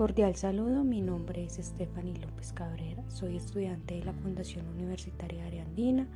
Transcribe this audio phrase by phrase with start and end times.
[0.00, 6.06] Cordial saludo, mi nombre es Stephanie López Cabrera, soy estudiante de la Fundación Universitaria Ariandina,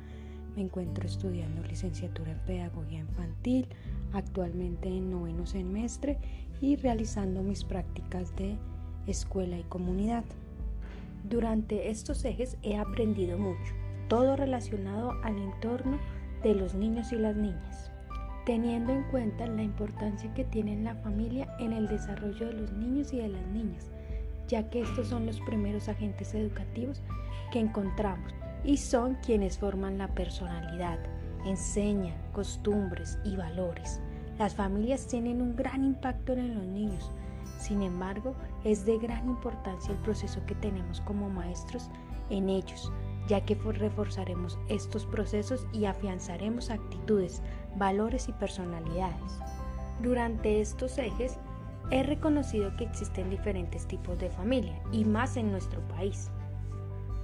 [0.55, 3.67] me encuentro estudiando licenciatura en Pedagogía Infantil,
[4.11, 6.17] actualmente en noveno semestre
[6.61, 8.57] y realizando mis prácticas de
[9.05, 10.23] escuela y comunidad.
[11.23, 13.73] Durante estos ejes he aprendido mucho,
[14.07, 15.99] todo relacionado al entorno
[16.41, 17.91] de los niños y las niñas
[18.45, 23.11] teniendo en cuenta la importancia que tiene la familia en el desarrollo de los niños
[23.11, 23.91] y de las niñas,
[24.47, 27.01] ya que estos son los primeros agentes educativos
[27.51, 28.31] que encontramos
[28.63, 30.99] y son quienes forman la personalidad,
[31.45, 33.99] enseñan costumbres y valores.
[34.37, 37.11] Las familias tienen un gran impacto en los niños,
[37.57, 41.89] sin embargo, es de gran importancia el proceso que tenemos como maestros
[42.29, 42.91] en ellos,
[43.27, 47.41] ya que reforzaremos estos procesos y afianzaremos actitudes,
[47.75, 49.39] valores y personalidades.
[50.01, 51.37] Durante estos ejes,
[51.91, 56.29] he reconocido que existen diferentes tipos de familia, y más en nuestro país,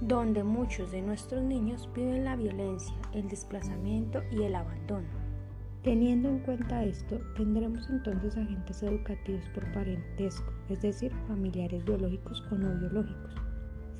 [0.00, 5.08] donde muchos de nuestros niños viven la violencia, el desplazamiento y el abandono.
[5.82, 12.54] Teniendo en cuenta esto, tendremos entonces agentes educativos por parentesco, es decir, familiares biológicos o
[12.54, 13.51] no biológicos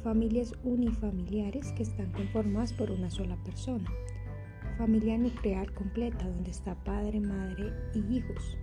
[0.03, 3.89] familias unifamiliares que están conformadas por una sola persona,
[4.77, 8.59] familia nuclear completa donde está padre, madre y hijos,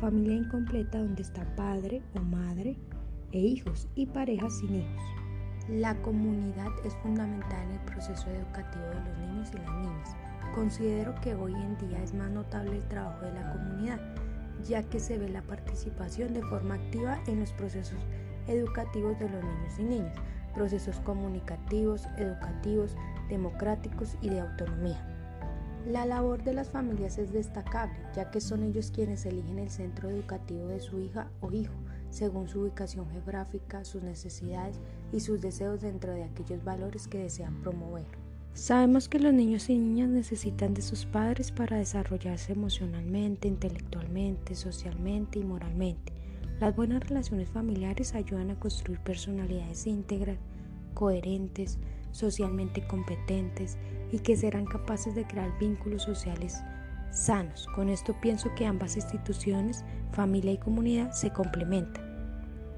[0.00, 2.76] familia incompleta donde está padre o madre
[3.30, 5.02] e hijos y parejas sin hijos.
[5.68, 10.16] La comunidad es fundamental en el proceso educativo de los niños y las niñas.
[10.56, 14.00] Considero que hoy en día es más notable el trabajo de la comunidad,
[14.66, 17.98] ya que se ve la participación de forma activa en los procesos
[18.48, 20.16] educativos de los niños y niñas,
[20.52, 22.96] procesos comunicativos, educativos,
[23.28, 25.08] democráticos y de autonomía.
[25.86, 30.10] La labor de las familias es destacable, ya que son ellos quienes eligen el centro
[30.10, 31.74] educativo de su hija o hijo,
[32.10, 34.78] según su ubicación geográfica, sus necesidades
[35.12, 38.06] y sus deseos dentro de aquellos valores que desean promover.
[38.54, 45.38] Sabemos que los niños y niñas necesitan de sus padres para desarrollarse emocionalmente, intelectualmente, socialmente
[45.38, 46.12] y moralmente.
[46.60, 50.38] Las buenas relaciones familiares ayudan a construir personalidades íntegras,
[50.94, 51.78] coherentes,
[52.12, 53.78] socialmente competentes
[54.12, 56.62] y que serán capaces de crear vínculos sociales
[57.10, 57.66] sanos.
[57.74, 62.10] Con esto pienso que ambas instituciones, familia y comunidad, se complementan.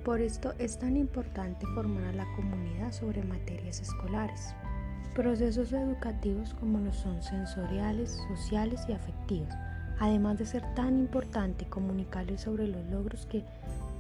[0.04, 4.54] Por esto es tan importante formar a la comunidad sobre materias escolares,
[5.14, 9.54] procesos educativos como los son sensoriales, sociales y afectivos
[10.00, 13.44] además de ser tan importante comunicarles sobre los logros que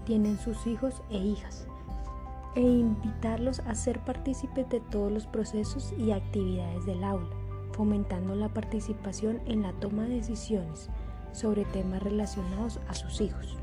[0.04, 1.66] tienen sus hijos e hijas
[2.54, 7.34] e invitarlos a ser partícipes de todos los procesos y actividades del aula,
[7.72, 10.88] fomentando la participación en la toma de decisiones
[11.32, 13.56] sobre temas relacionados a sus hijos.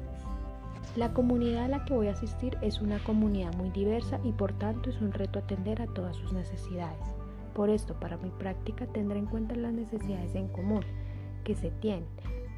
[0.97, 4.51] La comunidad a la que voy a asistir es una comunidad muy diversa y por
[4.51, 6.99] tanto es un reto atender a todas sus necesidades.
[7.53, 10.83] Por esto, para mi práctica tendré en cuenta las necesidades en común
[11.43, 12.07] que se tienen.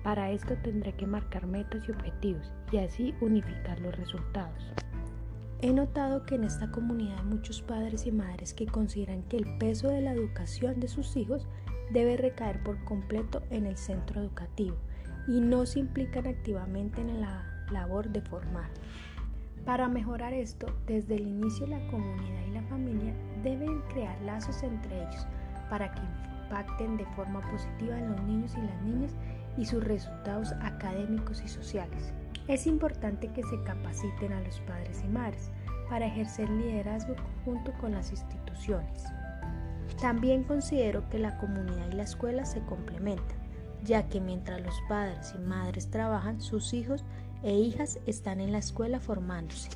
[0.03, 4.73] Para esto tendré que marcar metas y objetivos y así unificar los resultados.
[5.61, 9.57] He notado que en esta comunidad hay muchos padres y madres que consideran que el
[9.59, 11.47] peso de la educación de sus hijos
[11.91, 14.75] debe recaer por completo en el centro educativo
[15.25, 18.69] y no se implican activamente en la labor de formar.
[19.65, 24.97] Para mejorar esto, desde el inicio la comunidad y la familia deben crear lazos entre
[24.97, 25.25] ellos
[25.69, 26.01] para que
[26.53, 29.11] impacten de forma positiva en los niños y las niñas
[29.57, 32.13] y sus resultados académicos y sociales.
[32.47, 35.49] Es importante que se capaciten a los padres y madres
[35.89, 39.05] para ejercer liderazgo junto con las instituciones.
[39.99, 43.37] También considero que la comunidad y la escuela se complementan,
[43.83, 47.03] ya que mientras los padres y madres trabajan, sus hijos
[47.41, 49.69] e hijas están en la escuela formándose.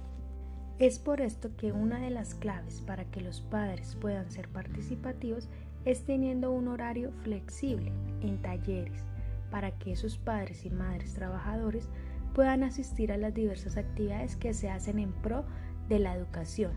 [0.79, 5.49] Es por esto que una de las claves para que los padres puedan ser participativos
[5.85, 9.05] es teniendo un horario flexible en talleres
[9.51, 11.89] para que esos padres y madres trabajadores
[12.33, 15.45] puedan asistir a las diversas actividades que se hacen en pro
[15.89, 16.73] de la educación,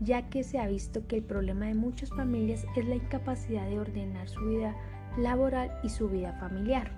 [0.00, 3.78] ya que se ha visto que el problema de muchas familias es la incapacidad de
[3.78, 4.74] ordenar su vida
[5.18, 6.90] laboral y su vida familiar.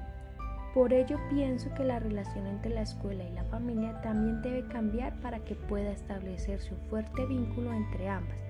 [0.72, 5.20] Por ello pienso que la relación entre la escuela y la familia también debe cambiar
[5.20, 8.44] para que pueda establecerse un fuerte vínculo entre ambas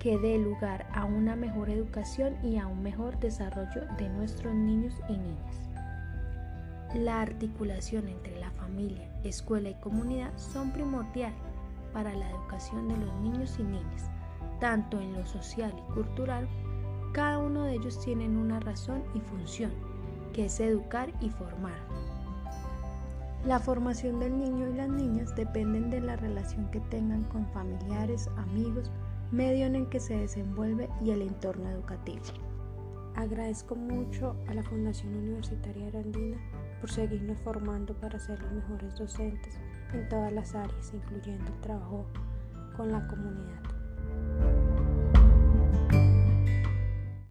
[0.00, 4.94] que dé lugar a una mejor educación y a un mejor desarrollo de nuestros niños
[5.08, 5.68] y niñas.
[6.94, 11.38] La articulación entre la familia, escuela y comunidad son primordiales
[11.92, 14.10] para la educación de los niños y niñas,
[14.58, 16.48] tanto en lo social y cultural,
[17.12, 19.72] cada uno de ellos tienen una razón y función,
[20.32, 21.78] que es educar y formar.
[23.44, 28.28] La formación del niño y las niñas dependen de la relación que tengan con familiares,
[28.36, 28.90] amigos,
[29.30, 32.24] medio en el que se desenvuelve y el entorno educativo.
[33.14, 36.38] Agradezco mucho a la Fundación Universitaria Arandina
[36.80, 39.58] por seguirnos formando para ser los mejores docentes
[39.92, 42.06] en todas las áreas, incluyendo el trabajo
[42.76, 44.49] con la comunidad.